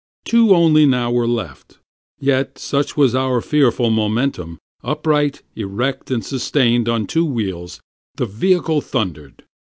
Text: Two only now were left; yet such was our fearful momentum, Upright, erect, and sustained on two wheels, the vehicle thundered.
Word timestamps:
Two 0.25 0.55
only 0.55 0.87
now 0.87 1.11
were 1.11 1.27
left; 1.27 1.77
yet 2.19 2.57
such 2.57 2.97
was 2.97 3.13
our 3.13 3.39
fearful 3.39 3.91
momentum, 3.91 4.57
Upright, 4.83 5.43
erect, 5.55 6.09
and 6.09 6.25
sustained 6.25 6.89
on 6.89 7.05
two 7.05 7.23
wheels, 7.23 7.79
the 8.15 8.25
vehicle 8.25 8.81
thundered. 8.81 9.43